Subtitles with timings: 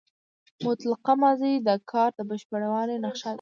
[0.65, 3.29] مطلقه ماضي د کار د بشپړوالي نخښه ده.